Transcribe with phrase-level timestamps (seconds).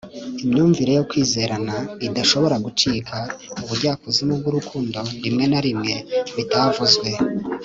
[0.45, 1.75] imyumvire yo kwizerana
[2.07, 3.17] idashobora gucika,
[3.63, 5.93] ubujyakuzimu bwurukundo rimwe na rimwe
[6.35, 7.09] bitavuzwe